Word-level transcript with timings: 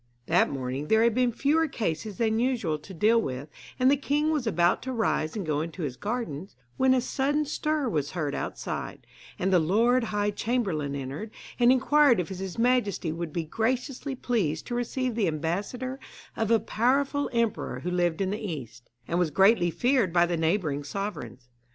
That 0.25 0.49
morning 0.49 0.87
there 0.87 1.03
had 1.03 1.13
been 1.13 1.31
fewer 1.31 1.67
cases 1.67 2.17
than 2.17 2.39
usual 2.39 2.79
to 2.79 2.91
deal 2.91 3.21
with, 3.21 3.49
and 3.77 3.91
the 3.91 3.95
king 3.95 4.31
was 4.31 4.47
about 4.47 4.81
to 4.81 4.91
rise 4.91 5.35
and 5.35 5.45
go 5.45 5.61
into 5.61 5.83
his 5.83 5.95
gardens, 5.95 6.55
when 6.75 6.95
a 6.95 7.01
sudden 7.01 7.45
stir 7.45 7.87
was 7.87 8.09
heard 8.13 8.33
outside, 8.33 9.05
and 9.37 9.53
the 9.53 9.59
lord 9.59 10.05
high 10.05 10.31
chamberlain 10.31 10.95
entered, 10.95 11.29
and 11.59 11.71
inquired 11.71 12.19
if 12.19 12.29
his 12.29 12.57
majesty 12.57 13.11
would 13.11 13.31
be 13.31 13.43
graciously 13.45 14.15
pleased 14.15 14.65
to 14.65 14.73
receive 14.73 15.13
the 15.13 15.27
ambassador 15.27 15.99
of 16.35 16.49
a 16.49 16.59
powerful 16.59 17.29
emperor 17.31 17.81
who 17.81 17.91
lived 17.91 18.21
in 18.21 18.31
the 18.31 18.39
east, 18.41 18.89
and 19.07 19.19
was 19.19 19.29
greatly 19.29 19.69
feared 19.69 20.11
by 20.11 20.25
the 20.25 20.35
neighbouring 20.35 20.83
sovereigns. 20.83 21.47